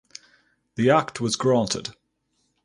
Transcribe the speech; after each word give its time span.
The 0.77 0.89
Act 0.89 1.21
was 1.21 1.35
granted. 1.35 1.95